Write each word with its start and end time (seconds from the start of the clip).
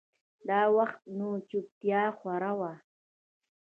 دا 0.47 0.59
وخت 0.77 0.99
نو 1.17 1.27
چوپتيا 1.49 2.03
خوره 2.17 2.51
وه. 2.59 2.71